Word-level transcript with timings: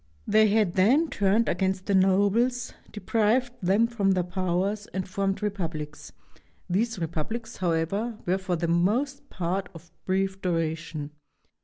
They 0.25 0.47
had 0.47 0.73
then 0.73 1.11
turned 1.11 1.47
against 1.47 1.85
the 1.85 1.93
nobles, 1.93 2.73
deprived 2.91 3.53
them 3.61 3.87
of 3.99 4.15
their 4.15 4.23
powers, 4.23 4.87
and 4.87 5.07
formed 5.07 5.43
republics. 5.43 6.11
These 6.67 6.97
repub 6.97 7.29
lics, 7.33 7.57
however, 7.57 8.17
were 8.25 8.39
for 8.39 8.55
the 8.55 8.67
most 8.67 9.29
part 9.29 9.69
of 9.75 9.91
brief 10.07 10.41
duration. 10.41 11.11